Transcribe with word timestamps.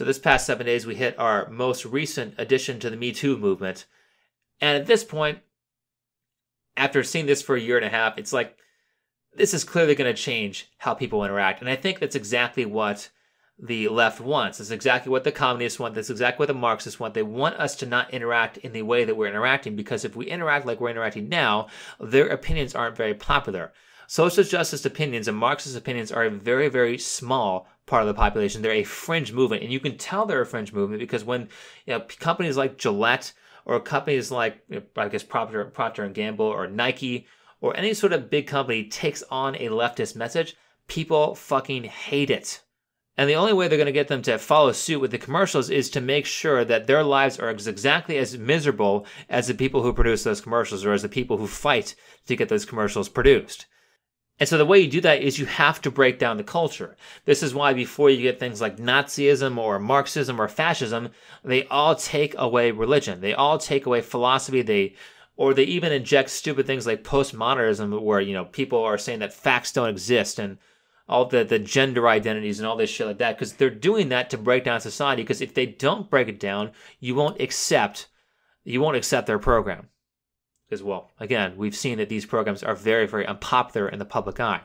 So 0.00 0.06
this 0.06 0.18
past 0.18 0.46
seven 0.46 0.64
days, 0.64 0.86
we 0.86 0.94
hit 0.94 1.18
our 1.18 1.46
most 1.50 1.84
recent 1.84 2.32
addition 2.38 2.80
to 2.80 2.88
the 2.88 2.96
Me 2.96 3.12
Too 3.12 3.36
movement. 3.36 3.84
And 4.58 4.78
at 4.78 4.86
this 4.86 5.04
point, 5.04 5.40
after 6.74 7.04
seeing 7.04 7.26
this 7.26 7.42
for 7.42 7.54
a 7.54 7.60
year 7.60 7.76
and 7.76 7.84
a 7.84 7.90
half, 7.90 8.16
it's 8.16 8.32
like 8.32 8.56
this 9.34 9.52
is 9.52 9.62
clearly 9.62 9.94
going 9.94 10.10
to 10.10 10.18
change 10.18 10.70
how 10.78 10.94
people 10.94 11.22
interact. 11.22 11.60
And 11.60 11.68
I 11.68 11.76
think 11.76 11.98
that's 11.98 12.16
exactly 12.16 12.64
what 12.64 13.10
the 13.58 13.88
left 13.88 14.22
wants. 14.22 14.56
That's 14.56 14.70
exactly 14.70 15.10
what 15.10 15.24
the 15.24 15.32
communists 15.32 15.78
want. 15.78 15.94
That's 15.94 16.08
exactly 16.08 16.44
what 16.44 16.48
the 16.48 16.58
Marxists 16.58 16.98
want. 16.98 17.12
They 17.12 17.22
want 17.22 17.56
us 17.56 17.76
to 17.76 17.84
not 17.84 18.14
interact 18.14 18.56
in 18.56 18.72
the 18.72 18.80
way 18.80 19.04
that 19.04 19.18
we're 19.18 19.28
interacting 19.28 19.76
because 19.76 20.06
if 20.06 20.16
we 20.16 20.24
interact 20.24 20.64
like 20.64 20.80
we're 20.80 20.88
interacting 20.88 21.28
now, 21.28 21.66
their 22.00 22.28
opinions 22.28 22.74
aren't 22.74 22.96
very 22.96 23.12
popular. 23.12 23.70
Social 24.12 24.42
justice 24.42 24.84
opinions 24.84 25.28
and 25.28 25.36
Marxist 25.36 25.76
opinions 25.76 26.10
are 26.10 26.24
a 26.24 26.30
very, 26.30 26.68
very 26.68 26.98
small 26.98 27.68
part 27.86 28.02
of 28.02 28.08
the 28.08 28.14
population. 28.14 28.60
They're 28.60 28.72
a 28.72 28.82
fringe 28.82 29.32
movement, 29.32 29.62
and 29.62 29.72
you 29.72 29.78
can 29.78 29.96
tell 29.96 30.26
they're 30.26 30.40
a 30.40 30.46
fringe 30.46 30.72
movement 30.72 30.98
because 30.98 31.22
when 31.22 31.42
you 31.86 31.92
know, 31.92 32.00
companies 32.18 32.56
like 32.56 32.76
Gillette 32.76 33.32
or 33.64 33.78
companies 33.78 34.32
like 34.32 34.64
I 34.96 35.06
guess 35.06 35.22
Procter, 35.22 35.64
Procter 35.66 36.02
and 36.02 36.12
Gamble 36.12 36.44
or 36.44 36.66
Nike 36.66 37.28
or 37.60 37.76
any 37.76 37.94
sort 37.94 38.12
of 38.12 38.30
big 38.30 38.48
company 38.48 38.88
takes 38.88 39.22
on 39.30 39.54
a 39.54 39.68
leftist 39.68 40.16
message, 40.16 40.56
people 40.88 41.36
fucking 41.36 41.84
hate 41.84 42.30
it. 42.30 42.62
And 43.16 43.30
the 43.30 43.36
only 43.36 43.52
way 43.52 43.68
they're 43.68 43.78
going 43.78 43.86
to 43.86 43.92
get 43.92 44.08
them 44.08 44.22
to 44.22 44.38
follow 44.38 44.72
suit 44.72 44.98
with 44.98 45.12
the 45.12 45.18
commercials 45.18 45.70
is 45.70 45.88
to 45.90 46.00
make 46.00 46.26
sure 46.26 46.64
that 46.64 46.88
their 46.88 47.04
lives 47.04 47.38
are 47.38 47.50
exactly 47.50 48.18
as 48.18 48.36
miserable 48.36 49.06
as 49.28 49.46
the 49.46 49.54
people 49.54 49.84
who 49.84 49.92
produce 49.92 50.24
those 50.24 50.40
commercials 50.40 50.84
or 50.84 50.92
as 50.94 51.02
the 51.02 51.08
people 51.08 51.36
who 51.36 51.46
fight 51.46 51.94
to 52.26 52.34
get 52.34 52.48
those 52.48 52.64
commercials 52.64 53.08
produced. 53.08 53.66
And 54.40 54.48
so 54.48 54.56
the 54.56 54.64
way 54.64 54.80
you 54.80 54.88
do 54.88 55.02
that 55.02 55.22
is 55.22 55.38
you 55.38 55.44
have 55.44 55.82
to 55.82 55.90
break 55.90 56.18
down 56.18 56.38
the 56.38 56.42
culture. 56.42 56.96
This 57.26 57.42
is 57.42 57.54
why 57.54 57.74
before 57.74 58.08
you 58.08 58.22
get 58.22 58.40
things 58.40 58.60
like 58.60 58.78
Nazism 58.78 59.58
or 59.58 59.78
Marxism 59.78 60.40
or 60.40 60.48
fascism, 60.48 61.10
they 61.44 61.66
all 61.66 61.94
take 61.94 62.34
away 62.38 62.70
religion. 62.70 63.20
They 63.20 63.34
all 63.34 63.58
take 63.58 63.84
away 63.84 64.00
philosophy. 64.00 64.62
They 64.62 64.94
or 65.36 65.54
they 65.54 65.64
even 65.64 65.92
inject 65.92 66.30
stupid 66.30 66.66
things 66.66 66.86
like 66.86 67.04
postmodernism 67.04 68.00
where, 68.02 68.20
you 68.20 68.32
know, 68.32 68.46
people 68.46 68.82
are 68.82 68.98
saying 68.98 69.20
that 69.20 69.32
facts 69.32 69.72
don't 69.72 69.88
exist 69.88 70.38
and 70.38 70.58
all 71.10 71.26
the, 71.26 71.44
the 71.44 71.58
gender 71.58 72.08
identities 72.08 72.60
and 72.60 72.66
all 72.66 72.76
this 72.76 72.88
shit 72.88 73.06
like 73.06 73.18
that 73.18 73.36
because 73.36 73.54
they're 73.54 73.68
doing 73.68 74.08
that 74.10 74.30
to 74.30 74.38
break 74.38 74.64
down 74.64 74.80
society 74.80 75.22
because 75.22 75.40
if 75.40 75.52
they 75.52 75.66
don't 75.66 76.08
break 76.08 76.28
it 76.28 76.38
down 76.38 76.70
you 77.00 77.16
won't 77.16 77.40
accept 77.40 78.06
you 78.62 78.80
won't 78.80 78.96
accept 78.96 79.26
their 79.26 79.38
program 79.38 79.88
as 80.70 80.82
well 80.82 81.10
again 81.18 81.56
we've 81.56 81.76
seen 81.76 81.98
that 81.98 82.08
these 82.08 82.26
programs 82.26 82.62
are 82.62 82.74
very 82.74 83.06
very 83.06 83.26
unpopular 83.26 83.88
in 83.88 83.98
the 83.98 84.04
public 84.04 84.38
eye 84.40 84.60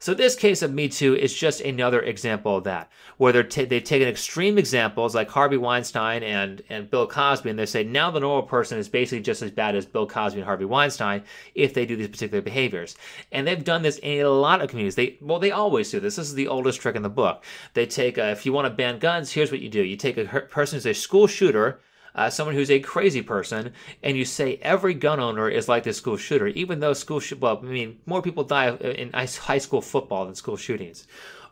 so 0.00 0.14
this 0.14 0.36
case 0.36 0.62
of 0.62 0.72
Me 0.72 0.88
Too 0.88 1.16
is 1.16 1.34
just 1.34 1.60
another 1.60 2.00
example 2.00 2.56
of 2.56 2.64
that, 2.64 2.88
where 3.16 3.32
they're 3.32 3.42
t- 3.42 3.64
they've 3.64 3.82
taken 3.82 4.06
extreme 4.06 4.56
examples 4.56 5.12
like 5.12 5.28
Harvey 5.28 5.56
Weinstein 5.56 6.22
and, 6.22 6.62
and 6.68 6.88
Bill 6.88 7.08
Cosby, 7.08 7.50
and 7.50 7.58
they 7.58 7.66
say 7.66 7.82
now 7.82 8.08
the 8.08 8.20
normal 8.20 8.44
person 8.46 8.78
is 8.78 8.88
basically 8.88 9.22
just 9.22 9.42
as 9.42 9.50
bad 9.50 9.74
as 9.74 9.86
Bill 9.86 10.06
Cosby 10.06 10.38
and 10.38 10.46
Harvey 10.46 10.66
Weinstein 10.66 11.24
if 11.56 11.74
they 11.74 11.84
do 11.84 11.96
these 11.96 12.06
particular 12.08 12.40
behaviors. 12.40 12.96
And 13.32 13.44
they've 13.44 13.64
done 13.64 13.82
this 13.82 13.98
in 13.98 14.24
a 14.24 14.30
lot 14.30 14.62
of 14.62 14.70
communities. 14.70 14.94
They 14.94 15.18
well, 15.20 15.40
they 15.40 15.50
always 15.50 15.90
do 15.90 15.98
this. 15.98 16.14
This 16.14 16.28
is 16.28 16.34
the 16.34 16.46
oldest 16.46 16.80
trick 16.80 16.94
in 16.94 17.02
the 17.02 17.08
book. 17.08 17.44
They 17.74 17.84
take 17.84 18.18
if 18.18 18.46
you 18.46 18.52
want 18.52 18.66
to 18.66 18.74
ban 18.74 19.00
guns, 19.00 19.32
here's 19.32 19.50
what 19.50 19.60
you 19.60 19.68
do: 19.68 19.82
you 19.82 19.96
take 19.96 20.16
a 20.16 20.26
person 20.42 20.76
who's 20.76 20.86
a 20.86 20.94
school 20.94 21.26
shooter 21.26 21.80
uh, 22.18 22.28
someone 22.28 22.56
who's 22.56 22.70
a 22.70 22.80
crazy 22.80 23.22
person, 23.22 23.72
and 24.02 24.16
you 24.16 24.24
say 24.24 24.58
every 24.60 24.92
gun 24.92 25.20
owner 25.20 25.48
is 25.48 25.68
like 25.68 25.84
this 25.84 25.98
school 25.98 26.16
shooter, 26.16 26.48
even 26.48 26.80
though 26.80 26.92
school 26.92 27.20
sh- 27.20 27.34
well, 27.34 27.60
I 27.62 27.66
mean, 27.66 28.00
more 28.06 28.22
people 28.22 28.42
die 28.42 28.70
in 28.74 29.12
high 29.12 29.58
school 29.58 29.80
football 29.80 30.24
than 30.24 30.34
school 30.34 30.56
shootings. 30.56 31.06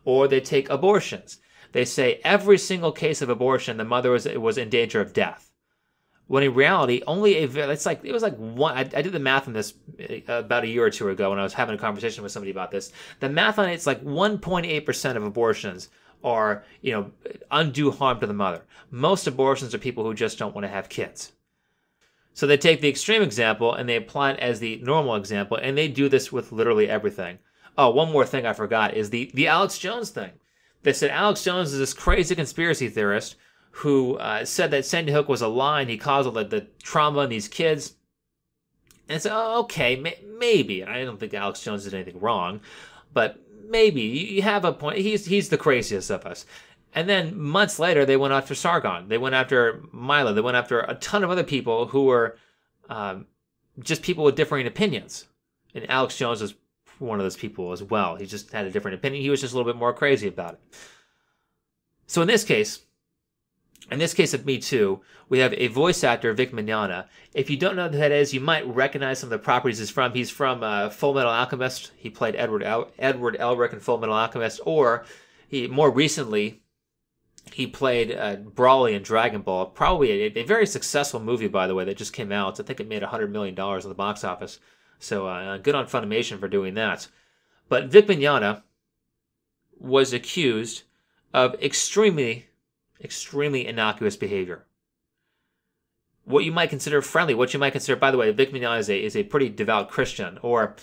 Or 0.04 0.26
they 0.26 0.40
take 0.40 0.68
abortions. 0.68 1.38
They 1.70 1.84
say 1.84 2.20
every 2.24 2.58
single 2.58 2.90
case 2.90 3.22
of 3.22 3.28
abortion, 3.28 3.76
the 3.76 3.84
mother 3.84 4.10
was 4.10 4.26
was 4.26 4.58
in 4.58 4.68
danger 4.68 5.00
of 5.00 5.12
death. 5.12 5.52
When 6.26 6.42
in 6.42 6.54
reality, 6.54 7.00
only 7.06 7.36
a 7.36 7.70
it's 7.70 7.86
like 7.86 8.00
it 8.02 8.12
was 8.12 8.24
like 8.24 8.36
one. 8.36 8.76
I, 8.76 8.80
I 8.80 9.02
did 9.02 9.12
the 9.12 9.20
math 9.20 9.46
on 9.46 9.54
this 9.54 9.74
uh, 10.28 10.32
about 10.32 10.64
a 10.64 10.68
year 10.68 10.84
or 10.84 10.90
two 10.90 11.08
ago 11.08 11.30
when 11.30 11.38
I 11.38 11.44
was 11.44 11.54
having 11.54 11.76
a 11.76 11.78
conversation 11.78 12.24
with 12.24 12.32
somebody 12.32 12.50
about 12.50 12.72
this. 12.72 12.92
The 13.20 13.28
math 13.28 13.60
on 13.60 13.68
it's 13.68 13.86
like 13.86 14.02
1.8 14.02 14.84
percent 14.84 15.16
of 15.16 15.22
abortions 15.22 15.90
are, 16.24 16.64
you 16.80 16.92
know, 16.92 17.10
undue 17.50 17.90
harm 17.90 18.20
to 18.20 18.26
the 18.26 18.32
mother. 18.32 18.62
Most 18.90 19.26
abortions 19.26 19.74
are 19.74 19.78
people 19.78 20.04
who 20.04 20.14
just 20.14 20.38
don't 20.38 20.54
want 20.54 20.64
to 20.64 20.70
have 20.70 20.88
kids. 20.88 21.32
So 22.34 22.46
they 22.46 22.58
take 22.58 22.80
the 22.80 22.88
extreme 22.88 23.22
example 23.22 23.72
and 23.72 23.88
they 23.88 23.96
apply 23.96 24.32
it 24.32 24.40
as 24.40 24.60
the 24.60 24.76
normal 24.82 25.14
example, 25.14 25.56
and 25.56 25.76
they 25.76 25.88
do 25.88 26.08
this 26.08 26.30
with 26.30 26.52
literally 26.52 26.88
everything. 26.88 27.38
Oh, 27.78 27.90
one 27.90 28.12
more 28.12 28.26
thing 28.26 28.46
I 28.46 28.52
forgot 28.52 28.94
is 28.94 29.10
the 29.10 29.30
the 29.34 29.48
Alex 29.48 29.78
Jones 29.78 30.10
thing. 30.10 30.32
They 30.82 30.92
said 30.92 31.10
Alex 31.10 31.42
Jones 31.42 31.72
is 31.72 31.78
this 31.78 31.94
crazy 31.94 32.34
conspiracy 32.34 32.88
theorist 32.88 33.36
who 33.70 34.16
uh, 34.16 34.44
said 34.44 34.70
that 34.70 34.86
Sandy 34.86 35.12
Hook 35.12 35.28
was 35.28 35.42
a 35.42 35.48
lie 35.48 35.82
and 35.82 35.90
he 35.90 35.98
caused 35.98 36.26
all 36.26 36.32
the, 36.32 36.44
the 36.44 36.66
trauma 36.82 37.20
in 37.20 37.30
these 37.30 37.48
kids. 37.48 37.94
And 39.08 39.20
so, 39.20 39.30
oh, 39.32 39.60
okay, 39.60 39.96
may, 39.96 40.18
maybe. 40.38 40.84
I 40.84 41.04
don't 41.04 41.20
think 41.20 41.34
Alex 41.34 41.62
Jones 41.62 41.84
did 41.84 41.94
anything 41.94 42.20
wrong, 42.20 42.60
but 43.12 43.38
maybe 43.68 44.02
you 44.02 44.42
have 44.42 44.64
a 44.64 44.72
point. 44.72 44.98
He's 44.98 45.26
he's 45.26 45.48
the 45.48 45.58
craziest 45.58 46.10
of 46.10 46.26
us. 46.26 46.46
And 46.94 47.08
then 47.08 47.38
months 47.38 47.78
later, 47.78 48.06
they 48.06 48.16
went 48.16 48.32
after 48.32 48.54
Sargon. 48.54 49.08
They 49.08 49.18
went 49.18 49.34
after 49.34 49.82
Milo. 49.92 50.32
They 50.32 50.40
went 50.40 50.56
after 50.56 50.80
a 50.80 50.94
ton 50.94 51.22
of 51.22 51.30
other 51.30 51.44
people 51.44 51.86
who 51.86 52.04
were 52.04 52.38
um, 52.88 53.26
just 53.80 54.02
people 54.02 54.24
with 54.24 54.34
differing 54.34 54.66
opinions. 54.66 55.26
And 55.74 55.88
Alex 55.90 56.16
Jones 56.16 56.40
was 56.40 56.54
one 56.98 57.18
of 57.18 57.24
those 57.24 57.36
people 57.36 57.72
as 57.72 57.82
well. 57.82 58.16
He 58.16 58.24
just 58.24 58.50
had 58.52 58.66
a 58.66 58.70
different 58.70 58.94
opinion. 58.94 59.22
He 59.22 59.28
was 59.28 59.42
just 59.42 59.52
a 59.52 59.56
little 59.56 59.70
bit 59.70 59.78
more 59.78 59.92
crazy 59.92 60.28
about 60.28 60.54
it. 60.54 60.60
So 62.06 62.22
in 62.22 62.28
this 62.28 62.44
case, 62.44 62.85
in 63.90 63.98
this 63.98 64.14
case 64.14 64.34
of 64.34 64.44
Me 64.44 64.58
Too, 64.58 65.00
we 65.28 65.38
have 65.38 65.54
a 65.54 65.68
voice 65.68 66.02
actor, 66.04 66.32
Vic 66.32 66.52
Mignogna. 66.52 67.06
If 67.34 67.50
you 67.50 67.56
don't 67.56 67.76
know 67.76 67.88
who 67.88 67.98
that 67.98 68.12
is, 68.12 68.34
you 68.34 68.40
might 68.40 68.66
recognize 68.66 69.20
some 69.20 69.28
of 69.28 69.38
the 69.38 69.44
properties 69.44 69.78
he's 69.78 69.90
from. 69.90 70.12
He's 70.12 70.30
from 70.30 70.62
uh, 70.62 70.90
Full 70.90 71.14
Metal 71.14 71.30
Alchemist. 71.30 71.92
He 71.96 72.10
played 72.10 72.36
Edward 72.36 72.62
El- 72.62 72.90
Edward 72.98 73.36
Elric 73.38 73.72
in 73.72 73.80
Full 73.80 73.98
Metal 73.98 74.14
Alchemist, 74.14 74.60
or 74.64 75.04
he 75.48 75.66
more 75.68 75.90
recently 75.90 76.62
he 77.52 77.66
played 77.66 78.12
uh, 78.12 78.36
in 78.86 79.02
Dragon 79.02 79.42
Ball. 79.42 79.66
Probably 79.66 80.10
a, 80.10 80.40
a, 80.40 80.42
very 80.42 80.66
successful 80.66 81.20
movie, 81.20 81.48
by 81.48 81.66
the 81.66 81.74
way, 81.74 81.84
that 81.84 81.96
just 81.96 82.12
came 82.12 82.32
out. 82.32 82.58
I 82.58 82.64
think 82.64 82.80
it 82.80 82.88
made 82.88 83.02
hundred 83.02 83.32
million 83.32 83.54
dollars 83.54 83.84
in 83.84 83.88
the 83.88 83.94
box 83.94 84.24
office. 84.24 84.58
So 84.98 85.28
uh, 85.28 85.58
good 85.58 85.74
on 85.74 85.86
Funimation 85.86 86.40
for 86.40 86.48
doing 86.48 86.74
that. 86.74 87.08
But 87.68 87.86
Vic 87.86 88.06
Mignogna 88.06 88.62
was 89.78 90.12
accused 90.12 90.82
of 91.34 91.54
extremely 91.62 92.45
extremely 93.02 93.66
innocuous 93.66 94.16
behavior. 94.16 94.64
What 96.24 96.44
you 96.44 96.52
might 96.52 96.70
consider 96.70 97.02
friendly, 97.02 97.34
what 97.34 97.54
you 97.54 97.60
might 97.60 97.70
consider, 97.72 97.96
by 97.96 98.10
the 98.10 98.18
way, 98.18 98.30
Vic 98.32 98.52
Mignogna 98.52 98.78
is 98.78 98.90
a, 98.90 99.00
is 99.02 99.16
a 99.16 99.22
pretty 99.22 99.48
devout 99.48 99.90
Christian, 99.90 100.38
or, 100.42 100.74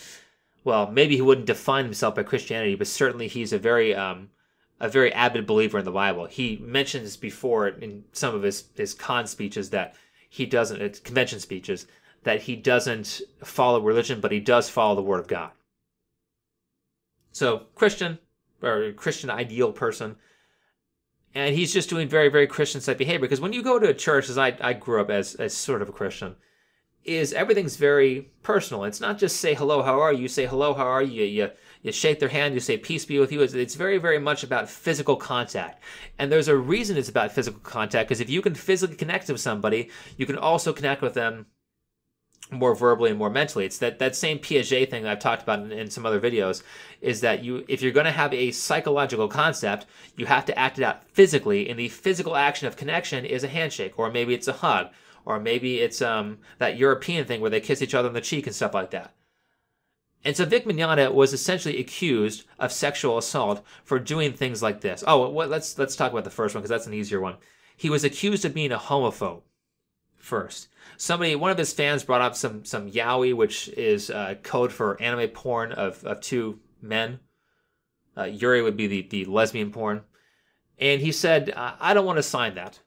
well, 0.63 0.89
maybe 0.89 1.15
he 1.15 1.21
wouldn't 1.21 1.47
define 1.47 1.83
himself 1.83 2.15
by 2.15 2.23
Christianity, 2.23 2.75
but 2.75 2.87
certainly 2.87 3.27
he's 3.27 3.51
a 3.51 3.59
very, 3.59 3.93
um, 3.93 4.29
a 4.79 4.87
very 4.87 5.11
avid 5.13 5.45
believer 5.45 5.79
in 5.79 5.85
the 5.85 5.91
Bible. 5.91 6.25
He 6.25 6.57
mentions 6.61 7.17
before 7.17 7.67
in 7.67 8.05
some 8.13 8.33
of 8.33 8.43
his, 8.43 8.65
his 8.75 8.93
con 8.93 9.27
speeches 9.27 9.69
that 9.71 9.95
he 10.29 10.45
doesn't, 10.45 10.81
uh, 10.81 10.89
convention 11.03 11.39
speeches, 11.39 11.87
that 12.23 12.43
he 12.43 12.55
doesn't 12.55 13.21
follow 13.43 13.81
religion, 13.81 14.21
but 14.21 14.31
he 14.31 14.39
does 14.39 14.69
follow 14.69 14.95
the 14.95 15.01
Word 15.01 15.19
of 15.19 15.27
God. 15.27 15.51
So, 17.33 17.63
Christian, 17.75 18.19
or 18.61 18.93
Christian 18.93 19.29
ideal 19.29 19.73
person, 19.73 20.15
and 21.35 21.55
he's 21.55 21.73
just 21.73 21.89
doing 21.89 22.07
very 22.07 22.29
very 22.29 22.47
christian 22.47 22.81
type 22.81 22.97
behavior. 22.97 23.21
Because 23.21 23.41
when 23.41 23.53
you 23.53 23.63
go 23.63 23.79
to 23.79 23.89
a 23.89 23.93
church 23.93 24.29
as 24.29 24.37
i, 24.37 24.55
I 24.61 24.73
grew 24.73 25.01
up 25.01 25.09
as, 25.09 25.35
as 25.35 25.53
sort 25.53 25.81
of 25.81 25.89
a 25.89 25.93
christian 25.93 26.35
is 27.03 27.33
everything's 27.33 27.75
very 27.75 28.31
personal. 28.43 28.85
It's 28.85 29.01
not 29.01 29.17
just 29.17 29.37
say 29.37 29.53
hello 29.53 29.81
how 29.81 29.99
are 29.99 30.13
you? 30.13 30.23
You 30.23 30.27
say 30.29 30.45
hello 30.45 30.73
how 30.73 30.85
are 30.85 31.03
you? 31.03 31.25
You, 31.25 31.51
you 31.81 31.91
shake 31.91 32.19
their 32.19 32.29
hand 32.29 32.53
you 32.53 32.59
say 32.59 32.77
peace 32.77 33.05
be 33.05 33.19
with 33.19 33.31
you. 33.31 33.41
It's, 33.41 33.53
it's 33.53 33.75
very 33.75 33.97
very 33.97 34.19
much 34.19 34.43
about 34.43 34.69
physical 34.69 35.15
contact. 35.15 35.83
And 36.17 36.31
there's 36.31 36.47
a 36.47 36.55
reason 36.55 36.97
it's 36.97 37.09
about 37.09 37.31
physical 37.31 37.59
contact 37.59 38.07
because 38.07 38.21
if 38.21 38.29
you 38.29 38.41
can 38.41 38.55
physically 38.55 38.95
connect 38.95 39.27
with 39.29 39.41
somebody 39.41 39.89
you 40.17 40.25
can 40.25 40.37
also 40.37 40.71
connect 40.71 41.01
with 41.01 41.13
them 41.13 41.45
more 42.51 42.75
verbally 42.75 43.09
and 43.09 43.19
more 43.19 43.29
mentally. 43.29 43.65
It's 43.65 43.77
that, 43.79 43.99
that 43.99 44.15
same 44.15 44.39
Piaget 44.39 44.89
thing 44.89 45.03
that 45.03 45.11
I've 45.11 45.19
talked 45.19 45.43
about 45.43 45.59
in, 45.59 45.71
in 45.71 45.89
some 45.89 46.05
other 46.05 46.19
videos 46.19 46.63
is 47.01 47.21
that 47.21 47.43
you 47.43 47.65
if 47.67 47.81
you're 47.81 47.91
going 47.91 48.05
to 48.05 48.11
have 48.11 48.33
a 48.33 48.51
psychological 48.51 49.27
concept, 49.27 49.85
you 50.15 50.25
have 50.25 50.45
to 50.45 50.57
act 50.57 50.77
it 50.77 50.83
out 50.83 51.07
physically, 51.09 51.69
and 51.69 51.79
the 51.79 51.89
physical 51.89 52.35
action 52.35 52.67
of 52.67 52.77
connection 52.77 53.25
is 53.25 53.43
a 53.43 53.47
handshake, 53.47 53.97
or 53.97 54.11
maybe 54.11 54.33
it's 54.33 54.47
a 54.47 54.53
hug, 54.53 54.89
or 55.25 55.39
maybe 55.39 55.79
it's 55.79 56.01
um, 56.01 56.39
that 56.59 56.77
European 56.77 57.25
thing 57.25 57.41
where 57.41 57.49
they 57.49 57.61
kiss 57.61 57.81
each 57.81 57.95
other 57.95 58.07
on 58.07 58.13
the 58.13 58.21
cheek 58.21 58.45
and 58.45 58.55
stuff 58.55 58.73
like 58.73 58.91
that. 58.91 59.13
And 60.25 60.37
so 60.37 60.45
Vic 60.45 60.63
Mignogna 60.65 61.13
was 61.13 61.33
essentially 61.33 61.79
accused 61.79 62.45
of 62.57 62.71
sexual 62.71 63.17
assault 63.17 63.61
for 63.83 63.99
doing 63.99 64.31
things 64.31 64.63
like 64.63 64.79
this. 64.79 65.03
Oh, 65.05 65.29
well, 65.29 65.47
let's 65.47 65.77
let's 65.77 65.95
talk 65.95 66.11
about 66.11 66.23
the 66.23 66.29
first 66.29 66.55
one 66.55 66.61
because 66.61 66.69
that's 66.69 66.87
an 66.87 66.93
easier 66.93 67.19
one. 67.19 67.35
He 67.75 67.89
was 67.89 68.03
accused 68.03 68.45
of 68.45 68.53
being 68.53 68.71
a 68.71 68.77
homophobe 68.77 69.41
first. 70.23 70.69
Somebody, 70.97 71.35
one 71.35 71.51
of 71.51 71.57
his 71.57 71.73
fans 71.73 72.03
brought 72.03 72.21
up 72.21 72.35
some 72.35 72.65
some 72.65 72.89
yaoi, 72.89 73.35
which 73.35 73.67
is 73.69 74.09
uh, 74.09 74.35
code 74.41 74.71
for 74.71 74.99
anime 75.01 75.29
porn 75.29 75.73
of, 75.73 76.03
of 76.05 76.21
two 76.21 76.59
men. 76.81 77.19
Uh, 78.17 78.23
Yuri 78.23 78.61
would 78.61 78.77
be 78.77 78.87
the, 78.87 79.01
the 79.01 79.25
lesbian 79.25 79.71
porn. 79.71 80.01
And 80.79 81.01
he 81.01 81.11
said, 81.11 81.53
I 81.55 81.93
don't 81.93 82.05
want 82.05 82.17
to 82.17 82.23
sign 82.23 82.55
that. 82.55 82.79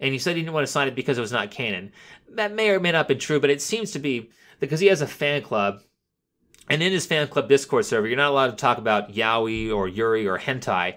And 0.00 0.12
he 0.12 0.18
said 0.18 0.36
he 0.36 0.42
didn't 0.42 0.54
want 0.54 0.66
to 0.66 0.72
sign 0.72 0.88
it 0.88 0.94
because 0.94 1.18
it 1.18 1.22
was 1.22 1.32
not 1.32 1.50
canon. 1.50 1.92
That 2.30 2.54
may 2.54 2.70
or 2.70 2.80
may 2.80 2.92
not 2.92 3.08
be 3.08 3.14
true, 3.14 3.40
but 3.40 3.50
it 3.50 3.62
seems 3.62 3.92
to 3.92 3.98
be 3.98 4.30
because 4.60 4.80
he 4.80 4.88
has 4.88 5.00
a 5.00 5.06
fan 5.06 5.42
club. 5.42 5.82
And 6.68 6.82
in 6.82 6.92
his 6.92 7.06
fan 7.06 7.28
club 7.28 7.48
Discord 7.48 7.84
server, 7.84 8.06
you're 8.06 8.16
not 8.16 8.30
allowed 8.30 8.50
to 8.50 8.56
talk 8.56 8.78
about 8.78 9.12
yaoi 9.12 9.74
or 9.74 9.88
yuri 9.88 10.26
or 10.26 10.38
hentai 10.38 10.96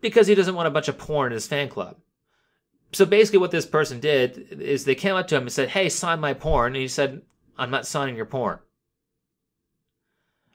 because 0.00 0.26
he 0.26 0.34
doesn't 0.34 0.54
want 0.54 0.68
a 0.68 0.70
bunch 0.70 0.88
of 0.88 0.98
porn 0.98 1.32
in 1.32 1.34
his 1.34 1.46
fan 1.46 1.68
club. 1.68 1.96
So 2.92 3.06
basically, 3.06 3.38
what 3.38 3.50
this 3.50 3.66
person 3.66 4.00
did 4.00 4.48
is 4.60 4.84
they 4.84 4.94
came 4.94 5.14
up 5.14 5.28
to 5.28 5.36
him 5.36 5.42
and 5.42 5.52
said, 5.52 5.70
Hey, 5.70 5.88
sign 5.88 6.20
my 6.20 6.34
porn. 6.34 6.74
And 6.74 6.82
he 6.82 6.88
said, 6.88 7.22
I'm 7.56 7.70
not 7.70 7.86
signing 7.86 8.16
your 8.16 8.26
porn. 8.26 8.58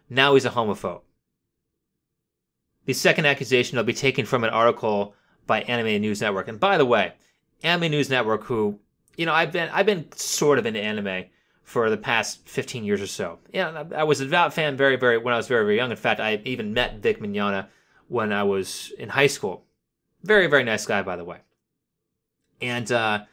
Now 0.09 0.33
he's 0.33 0.45
a 0.45 0.49
homophobe. 0.49 1.01
The 2.85 2.93
second 2.93 3.25
accusation 3.25 3.77
will 3.77 3.83
be 3.83 3.93
taken 3.93 4.25
from 4.25 4.43
an 4.43 4.51
article 4.51 5.15
by 5.47 5.61
Anime 5.61 6.01
News 6.01 6.21
Network. 6.21 6.47
And 6.47 6.59
by 6.59 6.77
the 6.77 6.85
way, 6.85 7.13
Anime 7.63 7.91
News 7.91 8.09
Network, 8.09 8.43
who, 8.43 8.79
you 9.17 9.25
know, 9.25 9.33
I've 9.33 9.51
been 9.51 9.69
I've 9.69 9.85
been 9.85 10.11
sort 10.11 10.59
of 10.59 10.65
into 10.65 10.79
anime 10.79 11.25
for 11.63 11.89
the 11.89 11.97
past 11.97 12.47
15 12.47 12.83
years 12.83 13.01
or 13.01 13.07
so. 13.07 13.39
Yeah, 13.51 13.85
I 13.95 14.03
was 14.03 14.21
a 14.21 14.25
devout 14.25 14.53
fan 14.53 14.77
very, 14.77 14.97
very 14.97 15.17
when 15.17 15.33
I 15.33 15.37
was 15.37 15.47
very, 15.47 15.65
very 15.65 15.77
young. 15.77 15.89
In 15.89 15.97
fact, 15.97 16.19
I 16.19 16.41
even 16.45 16.73
met 16.73 16.99
Vic 16.99 17.19
Mignogna 17.19 17.67
when 18.07 18.31
I 18.31 18.43
was 18.43 18.93
in 18.99 19.09
high 19.09 19.27
school. 19.27 19.65
Very, 20.23 20.47
very 20.47 20.63
nice 20.63 20.85
guy, 20.85 21.01
by 21.01 21.15
the 21.15 21.25
way. 21.25 21.39
And 22.61 22.91
uh, 22.91 23.25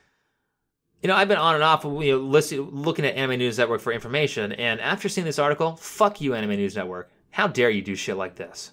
you 1.03 1.09
know, 1.09 1.17
I've 1.17 1.29
been 1.29 1.39
on 1.39 1.57
and 1.57 1.65
off, 1.65 1.85
you 1.85 2.13
know, 2.13 2.19
listening, 2.19 2.71
looking 2.71 3.05
at 3.05 3.17
Anime 3.17 3.39
News 3.39 3.59
Network 3.59 3.81
for 3.81 3.93
information. 3.93 4.53
And 4.53 4.81
after 4.81 5.09
seeing 5.09 5.25
this 5.25 5.39
article, 5.39 5.75
fuck 5.77 6.21
you, 6.21 6.35
Anime 6.35 6.51
News 6.57 6.77
Network. 6.77 7.11
How 7.31 7.49
dare 7.49 7.71
you 7.71 7.83
do 7.83 7.97
shit 7.97 8.17
like 8.17 8.37
this? 8.37 8.73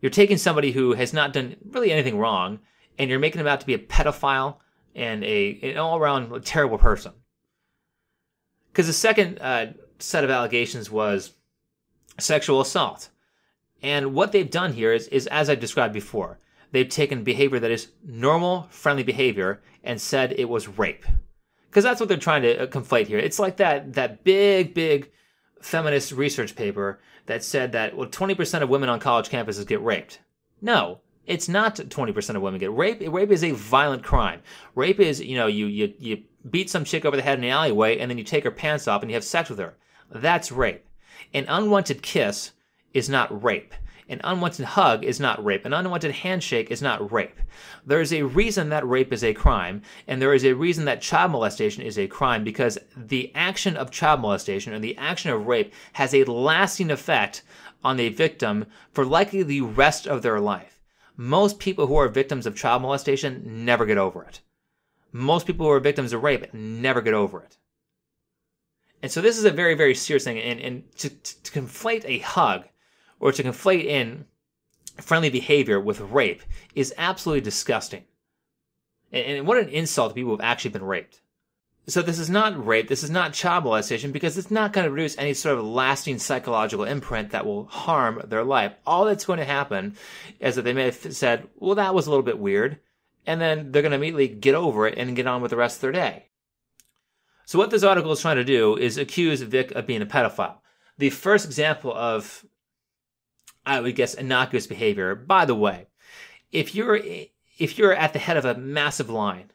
You're 0.00 0.10
taking 0.10 0.38
somebody 0.38 0.72
who 0.72 0.94
has 0.94 1.12
not 1.12 1.32
done 1.32 1.54
really 1.70 1.92
anything 1.92 2.18
wrong, 2.18 2.58
and 2.98 3.08
you're 3.08 3.20
making 3.20 3.38
them 3.38 3.46
out 3.46 3.60
to 3.60 3.66
be 3.66 3.74
a 3.74 3.78
pedophile 3.78 4.56
and 4.96 5.22
a 5.22 5.58
an 5.62 5.78
all 5.78 5.98
around 5.98 6.44
terrible 6.44 6.78
person. 6.78 7.12
Because 8.72 8.88
the 8.88 8.92
second 8.92 9.38
uh, 9.40 9.66
set 10.00 10.24
of 10.24 10.30
allegations 10.30 10.90
was 10.90 11.34
sexual 12.18 12.60
assault. 12.60 13.10
And 13.82 14.14
what 14.14 14.32
they've 14.32 14.50
done 14.50 14.72
here 14.72 14.92
is, 14.92 15.06
is, 15.08 15.28
as 15.28 15.48
I 15.48 15.54
described 15.54 15.94
before, 15.94 16.38
they've 16.72 16.88
taken 16.88 17.22
behavior 17.22 17.60
that 17.60 17.70
is 17.70 17.88
normal, 18.04 18.66
friendly 18.70 19.02
behavior 19.02 19.62
and 19.84 20.00
said 20.00 20.32
it 20.32 20.48
was 20.48 20.68
rape. 20.68 21.04
Because 21.70 21.84
that's 21.84 22.00
what 22.00 22.08
they're 22.08 22.18
trying 22.18 22.42
to 22.42 22.64
uh, 22.64 22.66
conflate 22.66 23.06
here. 23.06 23.18
It's 23.18 23.38
like 23.38 23.56
that, 23.58 23.94
that 23.94 24.24
big, 24.24 24.74
big 24.74 25.10
feminist 25.60 26.12
research 26.12 26.56
paper 26.56 27.00
that 27.26 27.44
said 27.44 27.72
that 27.72 27.96
well, 27.96 28.08
20% 28.08 28.62
of 28.62 28.68
women 28.68 28.88
on 28.88 29.00
college 29.00 29.28
campuses 29.28 29.66
get 29.66 29.82
raped. 29.82 30.20
No, 30.60 31.00
it's 31.26 31.48
not 31.48 31.76
20% 31.76 32.36
of 32.36 32.42
women 32.42 32.60
get 32.60 32.72
raped. 32.72 33.06
Rape 33.06 33.30
is 33.30 33.44
a 33.44 33.52
violent 33.52 34.02
crime. 34.02 34.42
Rape 34.74 35.00
is, 35.00 35.20
you 35.20 35.36
know, 35.36 35.46
you, 35.46 35.66
you, 35.66 35.94
you 35.98 36.22
beat 36.50 36.68
some 36.68 36.84
chick 36.84 37.04
over 37.04 37.16
the 37.16 37.22
head 37.22 37.38
in 37.38 37.42
the 37.42 37.50
alleyway 37.50 37.98
and 37.98 38.10
then 38.10 38.18
you 38.18 38.24
take 38.24 38.44
her 38.44 38.50
pants 38.50 38.88
off 38.88 39.02
and 39.02 39.10
you 39.10 39.14
have 39.14 39.24
sex 39.24 39.48
with 39.48 39.58
her. 39.58 39.74
That's 40.10 40.52
rape. 40.52 40.84
An 41.32 41.46
unwanted 41.48 42.02
kiss 42.02 42.52
is 42.92 43.08
not 43.08 43.42
rape. 43.42 43.72
An 44.12 44.20
unwanted 44.24 44.66
hug 44.66 45.04
is 45.04 45.18
not 45.18 45.42
rape. 45.42 45.64
An 45.64 45.72
unwanted 45.72 46.10
handshake 46.10 46.70
is 46.70 46.82
not 46.82 47.10
rape. 47.10 47.40
There 47.86 48.02
is 48.02 48.12
a 48.12 48.24
reason 48.24 48.68
that 48.68 48.86
rape 48.86 49.10
is 49.10 49.24
a 49.24 49.32
crime, 49.32 49.80
and 50.06 50.20
there 50.20 50.34
is 50.34 50.44
a 50.44 50.52
reason 50.52 50.84
that 50.84 51.00
child 51.00 51.32
molestation 51.32 51.82
is 51.82 51.98
a 51.98 52.06
crime 52.06 52.44
because 52.44 52.76
the 52.94 53.32
action 53.34 53.74
of 53.74 53.90
child 53.90 54.20
molestation 54.20 54.74
and 54.74 54.84
the 54.84 54.98
action 54.98 55.30
of 55.30 55.46
rape 55.46 55.72
has 55.94 56.12
a 56.12 56.24
lasting 56.24 56.90
effect 56.90 57.42
on 57.82 57.98
a 57.98 58.10
victim 58.10 58.66
for 58.92 59.06
likely 59.06 59.42
the 59.42 59.62
rest 59.62 60.06
of 60.06 60.20
their 60.20 60.40
life. 60.40 60.82
Most 61.16 61.58
people 61.58 61.86
who 61.86 61.96
are 61.96 62.08
victims 62.08 62.44
of 62.44 62.54
child 62.54 62.82
molestation 62.82 63.64
never 63.64 63.86
get 63.86 63.96
over 63.96 64.22
it. 64.24 64.42
Most 65.10 65.46
people 65.46 65.64
who 65.64 65.72
are 65.72 65.80
victims 65.80 66.12
of 66.12 66.22
rape 66.22 66.52
never 66.52 67.00
get 67.00 67.14
over 67.14 67.40
it. 67.42 67.56
And 69.00 69.10
so 69.10 69.22
this 69.22 69.38
is 69.38 69.46
a 69.46 69.50
very, 69.50 69.74
very 69.74 69.94
serious 69.94 70.24
thing. 70.24 70.38
And, 70.38 70.60
and 70.60 70.96
to, 70.98 71.08
to 71.08 71.50
conflate 71.50 72.04
a 72.04 72.18
hug 72.18 72.66
or 73.22 73.32
to 73.32 73.42
conflate 73.42 73.84
in 73.84 74.26
friendly 75.00 75.30
behavior 75.30 75.80
with 75.80 76.00
rape 76.00 76.42
is 76.74 76.92
absolutely 76.98 77.40
disgusting. 77.40 78.02
And, 79.12 79.46
what 79.46 79.58
an 79.58 79.68
insult 79.68 80.10
to 80.10 80.14
people 80.14 80.32
who 80.32 80.36
have 80.36 80.44
actually 80.44 80.72
been 80.72 80.84
raped. 80.84 81.20
So 81.86 82.02
this 82.02 82.18
is 82.18 82.30
not 82.30 82.64
rape, 82.64 82.88
this 82.88 83.02
is 83.02 83.10
not 83.10 83.32
child 83.32 83.64
molestation 83.64 84.12
because 84.12 84.38
it's 84.38 84.50
not 84.50 84.72
going 84.72 84.84
to 84.84 84.90
produce 84.90 85.18
any 85.18 85.34
sort 85.34 85.58
of 85.58 85.64
lasting 85.64 86.18
psychological 86.18 86.84
imprint 86.84 87.30
that 87.30 87.46
will 87.46 87.64
harm 87.66 88.22
their 88.24 88.44
life. 88.44 88.72
All 88.86 89.04
that's 89.04 89.24
going 89.24 89.38
to 89.38 89.44
happen 89.44 89.96
is 90.38 90.54
that 90.56 90.62
they 90.62 90.72
may 90.72 90.84
have 90.84 90.96
said, 91.14 91.48
well, 91.56 91.74
that 91.76 91.94
was 91.94 92.06
a 92.06 92.10
little 92.10 92.24
bit 92.24 92.38
weird. 92.38 92.78
And 93.26 93.40
then 93.40 93.70
they're 93.70 93.82
going 93.82 93.90
to 93.90 93.96
immediately 93.96 94.28
get 94.28 94.54
over 94.54 94.86
it 94.86 94.98
and 94.98 95.16
get 95.16 95.26
on 95.26 95.42
with 95.42 95.50
the 95.50 95.56
rest 95.56 95.76
of 95.76 95.80
their 95.82 95.92
day. 95.92 96.26
So 97.46 97.58
what 97.58 97.70
this 97.70 97.82
article 97.82 98.12
is 98.12 98.20
trying 98.20 98.36
to 98.36 98.44
do 98.44 98.76
is 98.76 98.96
accuse 98.96 99.42
Vic 99.42 99.72
of 99.72 99.86
being 99.86 100.02
a 100.02 100.06
pedophile. 100.06 100.56
The 100.98 101.10
first 101.10 101.44
example 101.44 101.92
of 101.92 102.44
I 103.64 103.80
would 103.80 103.94
guess 103.94 104.14
innocuous 104.14 104.66
behavior. 104.66 105.14
By 105.14 105.44
the 105.44 105.54
way, 105.54 105.86
if 106.50 106.74
you're 106.74 107.00
if 107.58 107.78
you're 107.78 107.94
at 107.94 108.12
the 108.12 108.18
head 108.18 108.36
of 108.36 108.44
a 108.44 108.54
massive 108.54 109.10
line, 109.10 109.50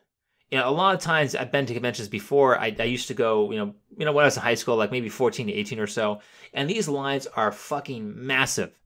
you 0.52 0.58
know, 0.58 0.70
a 0.70 0.72
lot 0.72 0.96
of 0.96 1.02
times 1.02 1.36
I've 1.36 1.52
been 1.52 1.66
to 1.66 1.74
conventions 1.74 2.08
before. 2.08 2.58
I, 2.58 2.76
I 2.80 2.84
used 2.84 3.10
to 3.10 3.14
go, 3.14 3.52
you 3.52 3.58
know, 3.58 3.76
you 3.98 4.06
know, 4.06 4.14
when 4.14 4.24
I 4.24 4.28
was 4.28 4.38
in 4.38 4.44
high 4.44 4.56
school, 4.56 4.78
like 4.78 4.92
maybe 4.92 5.10
14 5.10 5.48
to 5.48 5.54
18 5.54 5.80
or 5.80 5.88
so, 5.88 6.22
and 6.54 6.70
these 6.70 6.88
lines 6.88 7.28
are 7.28 7.52
fucking 7.52 8.26
massive. 8.26 8.80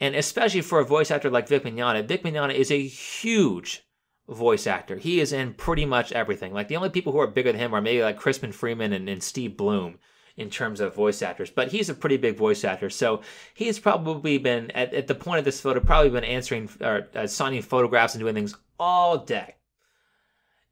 And 0.00 0.16
especially 0.16 0.62
for 0.62 0.80
a 0.80 0.84
voice 0.84 1.10
actor 1.10 1.30
like 1.30 1.48
Vic 1.48 1.62
Mignogna, 1.62 2.04
Vic 2.04 2.24
Mignogna 2.24 2.54
is 2.54 2.72
a 2.72 2.82
huge 2.82 3.86
voice 4.28 4.66
actor. 4.66 4.96
He 4.96 5.20
is 5.20 5.32
in 5.32 5.54
pretty 5.54 5.84
much 5.86 6.10
everything. 6.10 6.52
Like 6.52 6.66
the 6.66 6.76
only 6.76 6.90
people 6.90 7.12
who 7.12 7.20
are 7.20 7.28
bigger 7.28 7.52
than 7.52 7.60
him 7.60 7.74
are 7.74 7.80
maybe 7.80 8.02
like 8.02 8.16
Crispin 8.16 8.52
Freeman 8.52 8.92
and, 8.92 9.08
and 9.08 9.22
Steve 9.22 9.56
Blum 9.56 9.98
in 10.36 10.50
terms 10.50 10.80
of 10.80 10.94
voice 10.94 11.22
actors, 11.22 11.50
but 11.50 11.68
he's 11.68 11.88
a 11.88 11.94
pretty 11.94 12.16
big 12.16 12.36
voice 12.36 12.64
actor. 12.64 12.90
So 12.90 13.20
he's 13.54 13.78
probably 13.78 14.38
been 14.38 14.70
at, 14.72 14.92
at 14.92 15.06
the 15.06 15.14
point 15.14 15.38
of 15.38 15.44
this 15.44 15.60
photo, 15.60 15.80
probably 15.80 16.10
been 16.10 16.24
answering 16.24 16.68
or 16.80 17.08
uh, 17.14 17.26
signing 17.26 17.62
photographs 17.62 18.14
and 18.14 18.20
doing 18.20 18.34
things 18.34 18.56
all 18.78 19.18
day. 19.18 19.54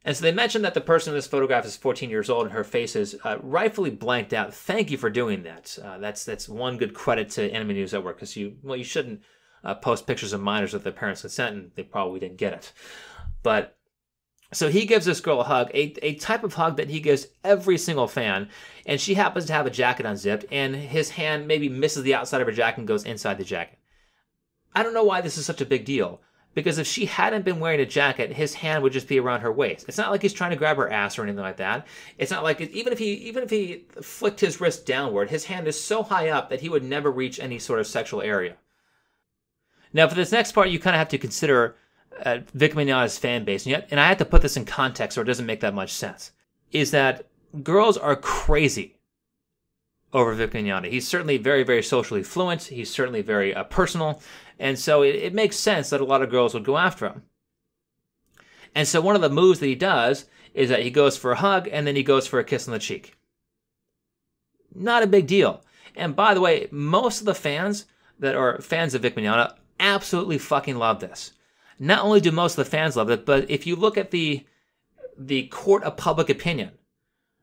And 0.05 0.17
so 0.17 0.23
they 0.23 0.33
mentioned 0.33 0.65
that 0.65 0.75
the 0.75 0.81
person 0.81 1.13
in 1.13 1.17
this 1.17 1.29
photograph 1.29 1.65
is 1.65 1.77
14 1.77 2.11
years 2.11 2.29
old 2.29 2.47
and 2.47 2.53
her 2.53 2.65
face 2.65 2.97
is 2.97 3.17
uh, 3.23 3.39
rightfully 3.41 3.91
blanked 3.91 4.33
out. 4.33 4.53
Thank 4.53 4.91
you 4.91 4.99
for 4.99 5.11
doing 5.11 5.45
that. 5.45 5.79
Uh, 5.83 5.99
that's 5.99 6.25
that's 6.25 6.49
one 6.49 6.77
good 6.77 6.93
credit 6.93 7.31
to 7.31 7.53
Anime 7.53 7.69
News 7.69 7.93
Network 7.93 8.17
because 8.17 8.37
you 8.37 8.57
well 8.65 8.77
you 8.77 8.83
shouldn't 8.83 9.23
uh, 9.63 9.75
post 9.77 10.09
pictures 10.09 10.33
of 10.33 10.41
minors 10.41 10.73
with 10.73 10.83
their 10.83 10.93
parents' 10.93 11.21
consent 11.21 11.55
and 11.57 11.71
they 11.77 11.85
probably 11.85 12.19
didn't 12.19 12.39
get 12.39 12.53
it. 12.53 12.73
But 13.45 13.77
so 14.53 14.69
he 14.69 14.87
gives 14.87 15.07
this 15.07 15.21
girl 15.21 15.41
a 15.41 15.45
hug, 15.45 15.71
a, 15.75 15.95
a 16.05 16.15
type 16.15 16.45
of 16.45 16.55
hug 16.55 16.77
that 16.77 16.91
he 16.91 17.01
gives 17.01 17.29
every 17.43 17.79
single 17.79 18.07
fan. 18.07 18.49
And 18.87 19.01
she 19.01 19.15
happens 19.15 19.47
to 19.47 19.53
have 19.53 19.67
a 19.67 19.71
jacket 19.71 20.07
unzipped, 20.07 20.45
and 20.51 20.75
his 20.75 21.11
hand 21.11 21.47
maybe 21.47 21.69
misses 21.69 22.03
the 22.03 22.15
outside 22.15 22.41
of 22.41 22.47
her 22.47 22.53
jacket 22.53 22.79
and 22.79 22.89
goes 22.89 23.05
inside 23.05 23.39
the 23.39 23.45
jacket. 23.45 23.79
I 24.75 24.83
don't 24.83 24.95
know 24.95 25.05
why 25.05 25.21
this 25.21 25.39
is 25.39 25.47
such 25.47 25.61
a 25.61 25.67
big 25.67 25.85
deal. 25.85 26.21
Because 26.55 26.77
if 26.77 26.87
she 26.87 27.07
hadn't 27.07 27.47
been 27.47 27.61
wearing 27.61 27.81
a 27.81 27.87
jacket, 27.87 28.33
his 28.33 28.53
hand 28.53 28.83
would 28.83 28.93
just 28.93 29.09
be 29.09 29.19
around 29.19 29.41
her 29.41 29.53
waist. 29.53 29.87
It's 29.89 29.97
not 29.97 30.11
like 30.11 30.21
he's 30.21 30.35
trying 30.35 30.51
to 30.51 30.57
grab 30.57 30.77
her 30.77 30.91
ass 30.91 31.19
or 31.19 31.23
anything 31.23 31.41
like 31.41 31.57
that. 31.57 31.87
It's 32.19 32.31
not 32.31 32.43
like 32.43 32.61
even 32.61 32.93
if 32.93 32.99
he 32.99 33.15
even 33.15 33.43
if 33.43 33.49
he 33.49 33.87
flicked 34.03 34.41
his 34.41 34.61
wrist 34.61 34.85
downward, 34.85 35.31
his 35.31 35.47
hand 35.47 35.67
is 35.67 35.83
so 35.83 36.03
high 36.03 36.29
up 36.29 36.51
that 36.51 36.61
he 36.61 36.69
would 36.69 36.85
never 36.85 37.11
reach 37.11 37.41
any 37.41 37.59
sort 37.59 37.81
of 37.81 37.87
sexual 37.87 38.21
area. 38.21 38.57
Now, 39.95 40.09
for 40.09 40.15
this 40.15 40.33
next 40.33 40.53
part, 40.53 40.69
you 40.69 40.79
kind 40.79 40.95
of 40.95 40.99
have 40.99 41.09
to 41.09 41.19
consider 41.19 41.77
uh, 42.25 42.39
Vic 42.55 42.75
Mignogna's 42.75 43.19
fan 43.19 43.45
base, 43.45 43.65
and, 43.65 43.71
yet, 43.71 43.89
and 43.91 43.99
I 43.99 44.09
have 44.09 44.19
to 44.19 44.25
put 44.25 44.43
this 44.43 44.57
in 44.57 44.65
context 44.65 45.17
or 45.17 45.23
it 45.23 45.27
doesn't 45.27 45.47
make 45.47 45.61
that 45.61 45.75
much 45.75 45.93
sense, 45.93 46.33
is 46.71 46.91
that 46.91 47.27
girls 47.63 47.97
are 47.97 48.17
crazy 48.17 48.97
over 50.13 50.35
Vic 50.35 50.53
Mignogna. 50.53 50.91
He's 50.91 51.09
certainly 51.09 51.39
very, 51.39 51.63
very 51.63 51.83
socially 51.83 52.23
fluent. 52.23 52.65
He's 52.65 52.91
certainly 52.91 53.23
very 53.23 53.55
uh, 53.55 53.65
personal. 53.65 54.21
And 54.59 54.79
so 54.79 55.03
it, 55.03 55.15
it 55.17 55.35
makes 55.35 55.57
sense 55.57 55.91
that 55.91 56.01
a 56.01 56.05
lot 56.05 56.23
of 56.23 56.31
girls 56.31 56.55
would 56.55 56.65
go 56.65 56.79
after 56.79 57.07
him. 57.07 57.23
And 58.75 58.87
so 58.87 59.01
one 59.01 59.17
of 59.17 59.23
the 59.23 59.31
moves 59.31 59.61
that 59.61 59.67
he 59.67 59.75
does 59.75 60.27
is 60.55 60.69
that 60.69 60.83
he 60.83 60.91
goes 60.91 61.17
for 61.17 61.33
a 61.33 61.37
hug 61.37 61.69
and 61.71 61.87
then 61.87 61.97
he 61.97 62.03
goes 62.03 62.27
for 62.27 62.39
a 62.39 62.45
kiss 62.45 62.69
on 62.69 62.73
the 62.73 62.79
cheek. 62.79 63.17
Not 64.75 65.03
a 65.03 65.07
big 65.07 65.27
deal. 65.27 65.65
And 65.97 66.17
by 66.17 66.35
the 66.35 66.41
way, 66.41 66.69
most 66.71 67.21
of 67.21 67.27
the 67.27 67.35
fans 67.35 67.87
that 68.19 68.35
are 68.35 68.61
fans 68.61 68.95
of 68.95 69.03
Vic 69.03 69.17
Mignogna 69.17 69.55
absolutely 69.81 70.39
fucking 70.39 70.77
love 70.77 71.01
this 71.01 71.33
not 71.79 72.05
only 72.05 72.21
do 72.21 72.31
most 72.31 72.59
of 72.59 72.65
the 72.65 72.71
fans 72.71 72.97
love 72.97 73.11
it, 73.11 73.27
but 73.27 73.51
if 73.51 73.67
you 73.67 73.77
look 73.77 73.97
at 73.97 74.11
the 74.11 74.47
the 75.19 75.47
court 75.49 75.83
of 75.83 75.97
public 75.97 76.31
opinion, 76.31 76.73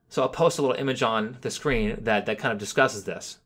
so 0.09 0.23
I'll 0.23 0.29
post 0.29 0.57
a 0.57 0.61
little 0.61 0.75
image 0.75 1.03
on 1.03 1.37
the 1.41 1.51
screen 1.51 1.97
that 2.01 2.25
that 2.25 2.39
kind 2.39 2.51
of 2.51 2.57
discusses 2.57 3.03
this. 3.03 3.39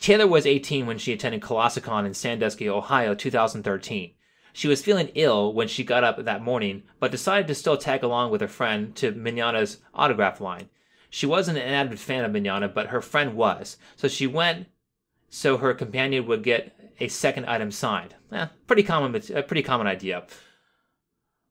Taylor 0.00 0.26
was 0.26 0.46
18 0.46 0.86
when 0.86 0.98
she 0.98 1.12
attended 1.12 1.42
Colossalcon 1.42 2.06
in 2.06 2.14
Sandusky, 2.14 2.68
Ohio, 2.68 3.14
2013. 3.14 4.12
She 4.52 4.66
was 4.66 4.82
feeling 4.82 5.12
ill 5.14 5.52
when 5.52 5.68
she 5.68 5.84
got 5.84 6.02
up 6.02 6.24
that 6.24 6.42
morning, 6.42 6.82
but 6.98 7.10
decided 7.10 7.46
to 7.48 7.54
still 7.54 7.76
tag 7.76 8.02
along 8.02 8.30
with 8.30 8.40
her 8.40 8.48
friend 8.48 8.96
to 8.96 9.12
Mignogna's 9.12 9.78
autograph 9.94 10.40
line. 10.40 10.68
She 11.10 11.26
wasn't 11.26 11.58
an 11.58 11.68
avid 11.68 12.00
fan 12.00 12.24
of 12.24 12.32
Mignogna, 12.32 12.72
but 12.72 12.88
her 12.88 13.00
friend 13.00 13.34
was, 13.34 13.76
so 13.94 14.08
she 14.08 14.26
went 14.26 14.66
so 15.30 15.56
her 15.56 15.72
companion 15.72 16.26
would 16.26 16.42
get 16.42 16.76
a 16.98 17.08
second 17.08 17.46
item 17.46 17.70
signed. 17.70 18.14
Eh, 18.32 18.46
pretty 18.66 18.82
common, 18.82 19.12
but 19.12 19.30
a 19.30 19.42
pretty 19.42 19.62
common 19.62 19.86
idea. 19.86 20.26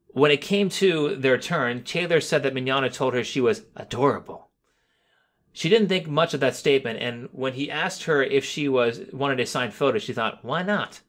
When 0.09 0.31
it 0.31 0.41
came 0.41 0.69
to 0.69 1.15
their 1.15 1.37
turn, 1.37 1.83
Taylor 1.83 2.21
said 2.21 2.43
that 2.43 2.53
Mignogna 2.53 2.93
told 2.93 3.13
her 3.13 3.23
she 3.23 3.41
was 3.41 3.63
adorable. 3.75 4.49
She 5.51 5.69
didn't 5.69 5.87
think 5.87 6.07
much 6.07 6.33
of 6.33 6.39
that 6.41 6.55
statement, 6.55 6.99
and 7.01 7.29
when 7.31 7.53
he 7.53 7.71
asked 7.71 8.03
her 8.03 8.21
if 8.21 8.45
she 8.45 8.67
was 8.69 9.01
wanted 9.11 9.39
a 9.39 9.45
signed 9.45 9.73
photo, 9.73 9.97
she 9.97 10.13
thought, 10.13 10.43
"Why 10.43 10.61
not?" 10.61 11.01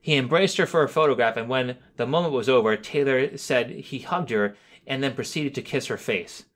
He 0.00 0.16
embraced 0.16 0.56
her 0.56 0.66
for 0.66 0.82
a 0.82 0.88
photograph, 0.88 1.36
and 1.36 1.48
when 1.48 1.76
the 1.96 2.06
moment 2.06 2.32
was 2.32 2.48
over, 2.48 2.76
Taylor 2.76 3.36
said 3.36 3.70
he 3.70 4.00
hugged 4.00 4.30
her 4.30 4.56
and 4.86 5.02
then 5.02 5.14
proceeded 5.14 5.54
to 5.54 5.62
kiss 5.62 5.86
her 5.86 5.96
face. 5.96 6.46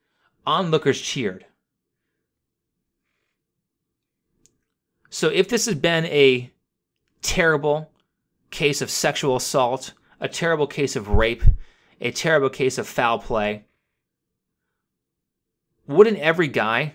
Onlookers 0.47 1.01
cheered. 1.01 1.47
So 5.15 5.29
if 5.29 5.49
this 5.49 5.67
has 5.67 5.77
been 5.77 6.07
a 6.07 6.51
terrible 7.23 7.93
case 8.51 8.83
of 8.83 8.91
sexual 8.91 9.37
assault, 9.37 9.95
a 10.19 10.27
terrible 10.27 10.67
case 10.67 10.97
of 10.97 11.07
rape, 11.07 11.45
a 12.01 12.11
terrible 12.11 12.51
case 12.51 12.79
of 12.79 12.89
foul 12.89 13.21
play, 13.21 13.65
wouldn't 15.87 16.19
every 16.19 16.49
guy 16.49 16.95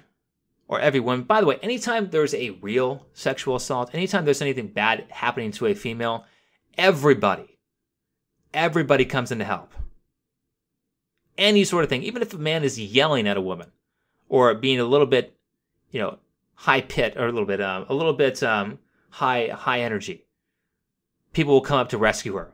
or 0.68 0.82
every 0.82 1.00
woman, 1.00 1.24
by 1.24 1.40
the 1.40 1.48
way, 1.48 1.60
anytime 1.62 2.10
there's 2.10 2.34
a 2.34 2.50
real 2.50 3.08
sexual 3.14 3.56
assault, 3.56 3.96
anytime 3.96 4.26
there's 4.26 4.42
anything 4.42 4.68
bad 4.68 5.06
happening 5.12 5.52
to 5.52 5.68
a 5.68 5.74
female, 5.74 6.26
everybody, 6.78 7.58
everybody 8.54 9.06
comes 9.06 9.32
in 9.32 9.40
to 9.40 9.46
help. 9.46 9.74
Any 11.38 11.64
sort 11.64 11.86
of 11.86 11.90
thing, 11.90 12.04
even 12.04 12.22
if 12.22 12.34
a 12.34 12.38
man 12.38 12.66
is 12.66 12.78
yelling 12.78 13.30
at 13.30 13.38
a 13.38 13.42
woman 13.42 13.72
or 14.28 14.54
being 14.56 14.82
a 14.82 14.84
little 14.84 15.08
bit, 15.08 15.38
you 15.90 16.02
know, 16.02 16.20
high 16.60 16.82
pit 16.82 17.14
or 17.16 17.26
a 17.28 17.32
little 17.32 17.48
bit, 17.48 17.62
um, 17.62 17.86
a 17.88 17.94
little 17.94 18.14
bit 18.14 18.44
um, 18.44 18.80
high 19.12 19.48
high 19.48 19.80
energy, 19.80 20.26
people 21.32 21.54
will 21.54 21.62
come 21.62 21.80
up 21.80 21.90
to 21.90 21.98
rescue 21.98 22.34
her. 22.34 22.54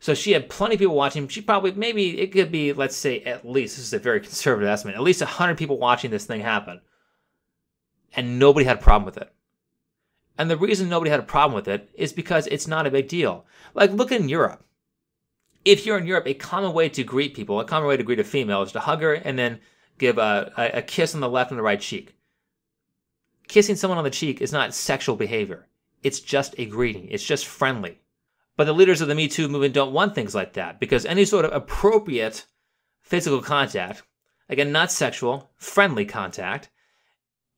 So 0.00 0.14
she 0.14 0.32
had 0.32 0.48
plenty 0.48 0.76
of 0.76 0.78
people 0.78 0.94
watching. 0.94 1.28
She 1.28 1.42
probably, 1.42 1.72
maybe 1.72 2.20
it 2.20 2.32
could 2.32 2.50
be, 2.50 2.72
let's 2.72 2.96
say, 2.96 3.20
at 3.22 3.46
least, 3.46 3.76
this 3.76 3.86
is 3.86 3.92
a 3.92 3.98
very 3.98 4.20
conservative 4.20 4.68
estimate, 4.68 4.94
at 4.94 5.02
least 5.02 5.20
100 5.20 5.58
people 5.58 5.78
watching 5.78 6.10
this 6.10 6.24
thing 6.24 6.40
happen. 6.40 6.80
And 8.14 8.38
nobody 8.38 8.64
had 8.64 8.78
a 8.78 8.82
problem 8.82 9.04
with 9.04 9.18
it. 9.18 9.30
And 10.38 10.48
the 10.48 10.56
reason 10.56 10.88
nobody 10.88 11.10
had 11.10 11.20
a 11.20 11.24
problem 11.24 11.54
with 11.54 11.68
it 11.68 11.90
is 11.94 12.12
because 12.12 12.46
it's 12.46 12.68
not 12.68 12.86
a 12.86 12.92
big 12.92 13.08
deal. 13.08 13.44
Like, 13.74 13.90
look 13.90 14.12
in 14.12 14.28
Europe. 14.28 14.64
If 15.64 15.84
you're 15.84 15.98
in 15.98 16.06
Europe, 16.06 16.28
a 16.28 16.34
common 16.34 16.72
way 16.72 16.88
to 16.90 17.02
greet 17.02 17.34
people, 17.34 17.60
a 17.60 17.64
common 17.64 17.88
way 17.88 17.96
to 17.96 18.04
greet 18.04 18.20
a 18.20 18.24
female 18.24 18.62
is 18.62 18.72
to 18.72 18.80
hug 18.80 19.02
her 19.02 19.14
and 19.14 19.36
then 19.36 19.58
give 19.98 20.16
a, 20.16 20.52
a, 20.56 20.78
a 20.78 20.82
kiss 20.82 21.14
on 21.14 21.20
the 21.20 21.28
left 21.28 21.50
and 21.50 21.58
the 21.58 21.62
right 21.62 21.80
cheek. 21.80 22.14
Kissing 23.48 23.76
someone 23.76 23.98
on 23.98 24.04
the 24.04 24.10
cheek 24.10 24.40
is 24.40 24.52
not 24.52 24.74
sexual 24.74 25.16
behavior. 25.16 25.66
It's 26.02 26.20
just 26.20 26.54
a 26.58 26.66
greeting. 26.66 27.08
It's 27.08 27.24
just 27.24 27.46
friendly. 27.46 27.98
But 28.56 28.64
the 28.64 28.74
leaders 28.74 29.00
of 29.00 29.08
the 29.08 29.14
Me 29.14 29.28
Too 29.28 29.48
movement 29.48 29.74
don't 29.74 29.92
want 29.92 30.14
things 30.14 30.34
like 30.34 30.52
that 30.54 30.78
because 30.78 31.06
any 31.06 31.24
sort 31.24 31.44
of 31.44 31.52
appropriate 31.52 32.46
physical 33.00 33.40
contact, 33.40 34.02
again, 34.48 34.70
not 34.70 34.92
sexual, 34.92 35.50
friendly 35.56 36.04
contact, 36.04 36.68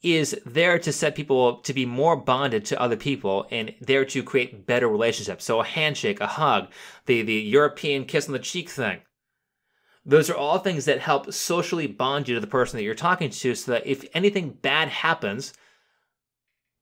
is 0.03 0.39
there 0.47 0.79
to 0.79 0.93
set 0.93 1.15
people 1.15 1.57
to 1.57 1.75
be 1.75 1.85
more 1.85 2.17
bonded 2.17 2.65
to 2.67 2.81
other 2.81 2.97
people 2.97 3.47
and 3.51 3.75
there 3.81 4.05
to 4.05 4.23
create 4.23 4.67
better 4.67 4.89
relationships. 4.89 5.45
So 5.45 5.61
a 5.61 5.65
handshake, 5.65 6.21
a 6.21 6.27
hug, 6.27 6.69
the, 7.07 7.23
the 7.23 7.35
European 7.35 8.05
kiss 8.05 8.27
on 8.27 8.33
the 8.33 8.39
cheek 8.39 8.71
thing. 8.71 9.01
Those 10.07 10.31
are 10.31 10.37
all 10.37 10.59
things 10.59 10.87
that 10.87 11.01
help 11.01 11.33
socially 11.33 11.87
bond 11.87 12.29
you 12.29 12.35
to 12.35 12.41
the 12.41 12.47
person 12.47 12.79
that 12.79 12.85
you're 12.85 12.95
talking 12.95 13.29
to 13.29 13.55
so 13.55 13.73
that 13.73 13.87
if 13.87 14.05
anything 14.15 14.51
bad 14.63 14.89
happens, 14.89 15.53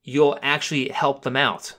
you'll 0.08 0.38
actually 0.42 0.88
help 0.88 1.22
them 1.22 1.36
out. 1.36 1.78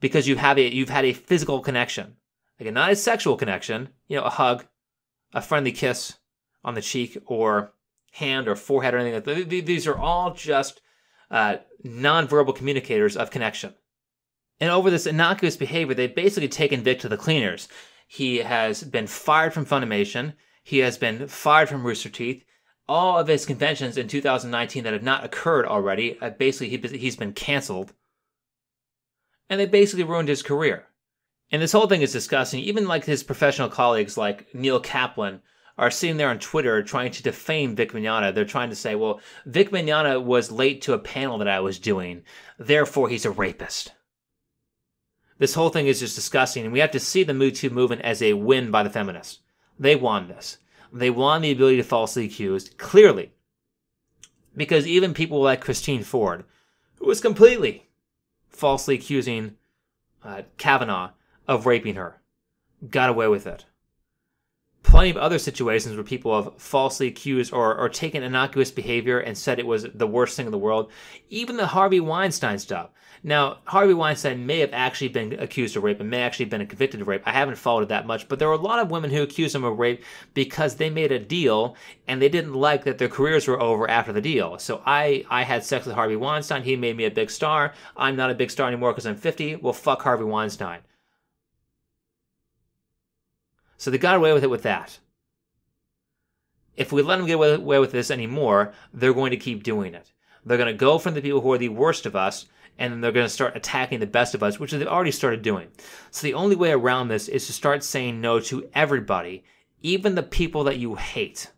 Because 0.00 0.28
you 0.28 0.36
have 0.36 0.58
a 0.58 0.72
you've 0.72 0.88
had 0.88 1.04
a 1.04 1.12
physical 1.12 1.60
connection. 1.60 2.16
Again, 2.60 2.74
not 2.74 2.92
a 2.92 2.96
sexual 2.96 3.36
connection, 3.36 3.88
you 4.06 4.16
know, 4.16 4.24
a 4.24 4.30
hug, 4.30 4.64
a 5.32 5.42
friendly 5.42 5.72
kiss 5.72 6.18
on 6.64 6.74
the 6.74 6.82
cheek, 6.82 7.16
or 7.26 7.72
hand 8.12 8.48
or 8.48 8.56
forehead 8.56 8.94
or 8.94 8.98
anything 8.98 9.14
like 9.14 9.48
that. 9.48 9.66
These 9.66 9.86
are 9.86 9.96
all 9.96 10.34
just 10.34 10.80
uh, 11.30 11.56
nonverbal 11.84 12.56
communicators 12.56 13.16
of 13.16 13.30
connection. 13.30 13.74
And 14.60 14.70
over 14.70 14.90
this 14.90 15.06
innocuous 15.06 15.56
behavior, 15.56 15.94
they've 15.94 16.14
basically 16.14 16.48
taken 16.48 16.82
Vic 16.82 17.00
to 17.00 17.08
the 17.08 17.16
cleaners. 17.16 17.68
He 18.08 18.38
has 18.38 18.82
been 18.82 19.06
fired 19.06 19.52
from 19.52 19.66
Funimation. 19.66 20.34
He 20.64 20.78
has 20.78 20.98
been 20.98 21.28
fired 21.28 21.68
from 21.68 21.84
Rooster 21.84 22.08
Teeth. 22.08 22.44
All 22.88 23.18
of 23.18 23.28
his 23.28 23.44
conventions 23.44 23.96
in 23.96 24.08
2019 24.08 24.84
that 24.84 24.92
have 24.92 25.02
not 25.02 25.24
occurred 25.24 25.66
already, 25.66 26.18
uh, 26.20 26.30
basically 26.30 26.70
he, 26.70 26.98
he's 26.98 27.16
been 27.16 27.32
canceled. 27.32 27.92
And 29.50 29.60
they 29.60 29.66
basically 29.66 30.04
ruined 30.04 30.28
his 30.28 30.42
career. 30.42 30.86
And 31.50 31.60
this 31.60 31.72
whole 31.72 31.86
thing 31.86 32.02
is 32.02 32.12
disgusting. 32.12 32.60
Even 32.60 32.86
like 32.86 33.04
his 33.04 33.22
professional 33.22 33.68
colleagues 33.68 34.16
like 34.16 34.54
Neil 34.54 34.80
Kaplan, 34.80 35.40
are 35.78 35.90
sitting 35.90 36.16
there 36.16 36.28
on 36.28 36.38
Twitter 36.38 36.82
trying 36.82 37.12
to 37.12 37.22
defame 37.22 37.76
Vic 37.76 37.92
Mignogna. 37.92 38.34
They're 38.34 38.44
trying 38.44 38.70
to 38.70 38.76
say, 38.76 38.96
well, 38.96 39.20
Vic 39.46 39.70
Mignogna 39.70 40.22
was 40.22 40.50
late 40.50 40.82
to 40.82 40.92
a 40.92 40.98
panel 40.98 41.38
that 41.38 41.48
I 41.48 41.60
was 41.60 41.78
doing, 41.78 42.24
therefore 42.58 43.08
he's 43.08 43.24
a 43.24 43.30
rapist. 43.30 43.92
This 45.38 45.54
whole 45.54 45.68
thing 45.68 45.86
is 45.86 46.00
just 46.00 46.16
disgusting, 46.16 46.64
and 46.64 46.72
we 46.72 46.80
have 46.80 46.90
to 46.90 47.00
see 47.00 47.22
the 47.22 47.32
Me 47.32 47.52
Too 47.52 47.70
movement 47.70 48.02
as 48.02 48.20
a 48.20 48.32
win 48.32 48.72
by 48.72 48.82
the 48.82 48.90
feminists. 48.90 49.38
They 49.78 49.94
won 49.94 50.26
this. 50.26 50.58
They 50.92 51.10
want 51.10 51.42
the 51.42 51.52
ability 51.52 51.76
to 51.76 51.82
falsely 51.82 52.24
accuse, 52.24 52.70
clearly. 52.70 53.32
Because 54.56 54.86
even 54.86 55.14
people 55.14 55.40
like 55.40 55.60
Christine 55.60 56.02
Ford, 56.02 56.44
who 56.96 57.06
was 57.06 57.20
completely 57.20 57.88
falsely 58.48 58.94
accusing 58.94 59.56
uh, 60.24 60.42
Kavanaugh 60.56 61.10
of 61.46 61.66
raping 61.66 61.94
her, 61.94 62.20
got 62.90 63.10
away 63.10 63.28
with 63.28 63.46
it 63.46 63.64
plenty 64.82 65.10
of 65.10 65.16
other 65.16 65.38
situations 65.38 65.94
where 65.94 66.04
people 66.04 66.42
have 66.42 66.60
falsely 66.60 67.08
accused 67.08 67.52
or, 67.52 67.76
or 67.76 67.88
taken 67.88 68.22
innocuous 68.22 68.70
behavior 68.70 69.18
and 69.18 69.36
said 69.36 69.58
it 69.58 69.66
was 69.66 69.86
the 69.94 70.06
worst 70.06 70.36
thing 70.36 70.46
in 70.46 70.52
the 70.52 70.58
world. 70.58 70.90
Even 71.28 71.56
the 71.56 71.66
Harvey 71.66 72.00
Weinstein 72.00 72.58
stuff. 72.58 72.90
Now, 73.22 73.58
Harvey 73.64 73.94
Weinstein 73.94 74.46
may 74.46 74.60
have 74.60 74.72
actually 74.72 75.08
been 75.08 75.32
accused 75.32 75.76
of 75.76 75.82
rape 75.82 76.00
and 76.00 76.08
may 76.08 76.22
actually 76.22 76.44
have 76.44 76.50
been 76.50 76.66
convicted 76.66 77.00
of 77.00 77.08
rape. 77.08 77.22
I 77.26 77.32
haven't 77.32 77.56
followed 77.56 77.82
it 77.82 77.88
that 77.88 78.06
much, 78.06 78.28
but 78.28 78.38
there 78.38 78.48
were 78.48 78.54
a 78.54 78.58
lot 78.58 78.78
of 78.78 78.90
women 78.90 79.10
who 79.10 79.22
accused 79.22 79.54
him 79.54 79.64
of 79.64 79.78
rape 79.78 80.04
because 80.34 80.76
they 80.76 80.88
made 80.88 81.10
a 81.10 81.18
deal 81.18 81.74
and 82.06 82.22
they 82.22 82.28
didn't 82.28 82.54
like 82.54 82.84
that 82.84 82.98
their 82.98 83.08
careers 83.08 83.48
were 83.48 83.60
over 83.60 83.90
after 83.90 84.12
the 84.12 84.20
deal. 84.20 84.58
So 84.58 84.82
I, 84.86 85.24
I 85.28 85.42
had 85.42 85.64
sex 85.64 85.84
with 85.84 85.96
Harvey 85.96 86.16
Weinstein. 86.16 86.62
He 86.62 86.76
made 86.76 86.96
me 86.96 87.04
a 87.04 87.10
big 87.10 87.30
star. 87.30 87.74
I'm 87.96 88.14
not 88.14 88.30
a 88.30 88.34
big 88.34 88.50
star 88.50 88.68
anymore 88.68 88.92
because 88.92 89.06
I'm 89.06 89.16
50. 89.16 89.56
Well, 89.56 89.72
fuck 89.72 90.02
Harvey 90.02 90.24
Weinstein. 90.24 90.80
So 93.78 93.90
they 93.90 93.98
got 93.98 94.16
away 94.16 94.32
with 94.32 94.44
it 94.44 94.50
with 94.50 94.64
that. 94.64 94.98
If 96.76 96.92
we 96.92 97.02
let 97.02 97.16
them 97.16 97.26
get 97.26 97.34
away 97.34 97.78
with 97.78 97.92
this 97.92 98.10
anymore, 98.10 98.72
they're 98.92 99.14
going 99.14 99.30
to 99.30 99.36
keep 99.36 99.62
doing 99.62 99.94
it. 99.94 100.12
They're 100.44 100.58
going 100.58 100.72
to 100.72 100.78
go 100.78 100.98
from 100.98 101.14
the 101.14 101.22
people 101.22 101.40
who 101.40 101.52
are 101.52 101.58
the 101.58 101.70
worst 101.70 102.06
of 102.06 102.14
us, 102.14 102.46
and 102.78 102.92
then 102.92 103.00
they're 103.00 103.12
going 103.12 103.26
to 103.26 103.30
start 103.30 103.56
attacking 103.56 104.00
the 104.00 104.06
best 104.06 104.34
of 104.34 104.42
us, 104.42 104.60
which 104.60 104.72
they've 104.72 104.86
already 104.86 105.10
started 105.10 105.42
doing. 105.42 105.68
So 106.10 106.26
the 106.26 106.34
only 106.34 106.54
way 106.54 106.70
around 106.70 107.08
this 107.08 107.28
is 107.28 107.46
to 107.46 107.52
start 107.52 107.82
saying 107.82 108.20
no 108.20 108.38
to 108.40 108.68
everybody, 108.74 109.44
even 109.80 110.14
the 110.14 110.22
people 110.22 110.64
that 110.64 110.78
you 110.78 110.94
hate. 110.94 111.50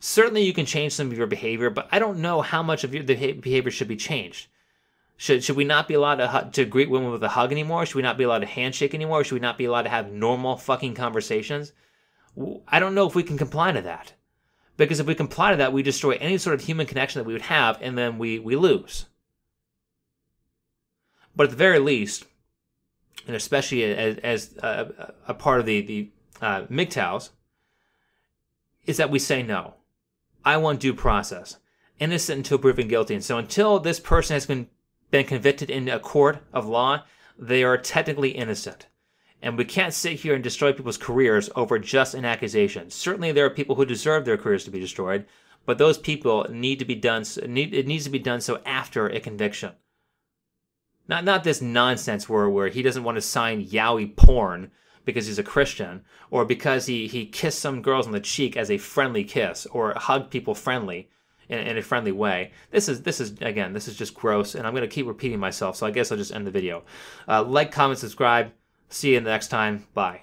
Certainly, 0.00 0.42
you 0.42 0.52
can 0.52 0.66
change 0.66 0.92
some 0.92 1.06
of 1.08 1.16
your 1.16 1.26
behavior, 1.26 1.70
but 1.70 1.88
I 1.90 1.98
don't 1.98 2.18
know 2.18 2.42
how 2.42 2.62
much 2.62 2.84
of 2.84 2.94
your 2.94 3.04
behavior 3.04 3.70
should 3.70 3.88
be 3.88 3.96
changed. 3.96 4.48
Should 5.16 5.44
should 5.44 5.56
we 5.56 5.64
not 5.64 5.86
be 5.86 5.94
allowed 5.94 6.16
to 6.16 6.50
to 6.52 6.64
greet 6.64 6.90
women 6.90 7.12
with 7.12 7.22
a 7.22 7.28
hug 7.28 7.52
anymore? 7.52 7.86
Should 7.86 7.96
we 7.96 8.02
not 8.02 8.18
be 8.18 8.24
allowed 8.24 8.40
to 8.40 8.46
handshake 8.46 8.94
anymore? 8.94 9.22
Should 9.24 9.34
we 9.34 9.40
not 9.40 9.58
be 9.58 9.64
allowed 9.64 9.82
to 9.82 9.90
have 9.90 10.12
normal 10.12 10.56
fucking 10.56 10.94
conversations? 10.94 11.72
I 12.66 12.80
don't 12.80 12.94
know 12.94 13.06
if 13.06 13.14
we 13.14 13.22
can 13.22 13.38
comply 13.38 13.72
to 13.72 13.82
that. 13.82 14.14
Because 14.76 14.98
if 14.98 15.06
we 15.06 15.14
comply 15.14 15.52
to 15.52 15.56
that, 15.58 15.72
we 15.72 15.82
destroy 15.82 16.12
any 16.12 16.38
sort 16.38 16.54
of 16.54 16.66
human 16.66 16.86
connection 16.86 17.20
that 17.20 17.26
we 17.26 17.32
would 17.32 17.42
have, 17.42 17.80
and 17.80 17.96
then 17.96 18.18
we, 18.18 18.38
we 18.38 18.56
lose. 18.56 19.06
But 21.36 21.44
at 21.44 21.50
the 21.50 21.56
very 21.56 21.78
least, 21.78 22.24
and 23.26 23.36
especially 23.36 23.84
as, 23.84 24.18
as 24.18 24.56
a, 24.58 25.14
a, 25.28 25.34
part 25.34 25.60
of 25.60 25.66
the, 25.66 25.80
the 25.80 26.10
uh, 26.40 26.62
MGTOWs, 26.62 27.30
is 28.86 28.96
that 28.96 29.10
we 29.10 29.18
say 29.18 29.42
no. 29.42 29.74
I 30.44 30.56
want 30.56 30.80
due 30.80 30.94
process. 30.94 31.58
Innocent 32.00 32.38
until 32.38 32.58
proven 32.58 32.88
guilty. 32.88 33.14
And 33.14 33.24
so 33.24 33.38
until 33.38 33.78
this 33.78 34.00
person 34.00 34.34
has 34.34 34.46
been 34.46 34.68
been 35.14 35.24
convicted 35.24 35.70
in 35.70 35.88
a 35.88 36.00
court 36.00 36.38
of 36.52 36.66
law, 36.66 37.04
they 37.38 37.62
are 37.62 37.78
technically 37.78 38.30
innocent. 38.30 38.88
And 39.40 39.56
we 39.56 39.64
can't 39.64 39.94
sit 39.94 40.18
here 40.18 40.34
and 40.34 40.42
destroy 40.42 40.72
people's 40.72 40.96
careers 40.96 41.48
over 41.54 41.78
just 41.78 42.14
an 42.14 42.24
accusation. 42.24 42.90
Certainly, 42.90 43.30
there 43.30 43.46
are 43.46 43.50
people 43.50 43.76
who 43.76 43.86
deserve 43.86 44.24
their 44.24 44.36
careers 44.36 44.64
to 44.64 44.72
be 44.72 44.80
destroyed, 44.80 45.24
but 45.66 45.78
those 45.78 45.98
people 45.98 46.48
need 46.50 46.80
to 46.80 46.84
be 46.84 46.96
done. 46.96 47.24
Need, 47.46 47.74
it 47.74 47.86
needs 47.86 48.02
to 48.02 48.10
be 48.10 48.18
done 48.18 48.40
so 48.40 48.60
after 48.66 49.06
a 49.06 49.20
conviction. 49.20 49.74
Not 51.06 51.22
not 51.22 51.44
this 51.44 51.62
nonsense 51.62 52.28
where 52.28 52.50
where 52.50 52.66
he 52.66 52.82
doesn't 52.82 53.04
want 53.04 53.16
to 53.16 53.22
sign 53.22 53.64
yaoi 53.64 54.16
porn 54.16 54.72
because 55.04 55.28
he's 55.28 55.38
a 55.38 55.44
Christian, 55.44 56.02
or 56.28 56.44
because 56.44 56.86
he 56.86 57.06
he 57.06 57.24
kissed 57.24 57.60
some 57.60 57.82
girls 57.82 58.08
on 58.08 58.12
the 58.12 58.18
cheek 58.18 58.56
as 58.56 58.68
a 58.68 58.78
friendly 58.78 59.22
kiss, 59.22 59.64
or 59.66 59.94
hugged 59.94 60.32
people 60.32 60.56
friendly 60.56 61.08
in, 61.48 61.58
in 61.58 61.78
a 61.78 61.82
friendly 61.82 62.12
way. 62.12 62.52
This 62.70 62.88
is 62.88 63.02
this 63.02 63.20
is 63.20 63.34
again, 63.40 63.72
this 63.72 63.88
is 63.88 63.96
just 63.96 64.14
gross, 64.14 64.54
and 64.54 64.66
I'm 64.66 64.74
to 64.74 64.88
keep 64.88 65.06
repeating 65.06 65.38
myself. 65.38 65.76
So 65.76 65.86
I 65.86 65.90
guess 65.90 66.10
I'll 66.10 66.18
just 66.18 66.32
end 66.32 66.46
the 66.46 66.50
video. 66.50 66.84
Uh, 67.28 67.42
like, 67.42 67.72
comment, 67.72 67.98
subscribe. 67.98 68.52
See 68.88 69.12
you 69.12 69.18
in 69.18 69.24
the 69.24 69.30
next 69.30 69.48
time. 69.48 69.86
Bye. 69.94 70.22